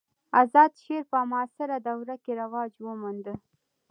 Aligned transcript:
آزاد 0.41 0.71
شعر 0.83 1.03
په 1.11 1.19
معاصره 1.31 1.77
دوره 1.87 2.15
کښي 2.23 2.33
رواج 2.41 2.71
وموند. 2.87 3.25